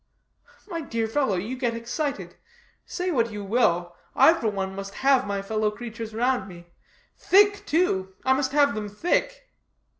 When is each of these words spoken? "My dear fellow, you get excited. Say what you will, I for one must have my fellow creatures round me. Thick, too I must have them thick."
"My 0.67 0.81
dear 0.81 1.07
fellow, 1.07 1.35
you 1.35 1.55
get 1.55 1.75
excited. 1.75 2.35
Say 2.87 3.11
what 3.11 3.31
you 3.31 3.43
will, 3.43 3.95
I 4.15 4.33
for 4.33 4.47
one 4.47 4.73
must 4.73 4.95
have 5.05 5.27
my 5.27 5.43
fellow 5.43 5.69
creatures 5.69 6.11
round 6.11 6.47
me. 6.49 6.65
Thick, 7.19 7.67
too 7.67 8.15
I 8.25 8.33
must 8.33 8.51
have 8.51 8.73
them 8.73 8.89
thick." 8.89 9.51